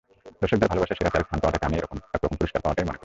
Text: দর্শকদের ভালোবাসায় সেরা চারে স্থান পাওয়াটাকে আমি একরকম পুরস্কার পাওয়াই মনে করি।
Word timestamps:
দর্শকদের 0.41 0.69
ভালোবাসায় 0.71 0.97
সেরা 0.99 1.11
চারে 1.13 1.25
স্থান 1.27 1.39
পাওয়াটাকে 1.41 1.65
আমি 1.69 1.75
একরকম 1.77 2.35
পুরস্কার 2.39 2.61
পাওয়াই 2.63 2.77
মনে 2.87 2.91
করি। 2.91 2.99